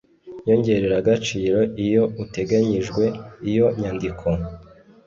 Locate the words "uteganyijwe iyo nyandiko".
2.23-4.27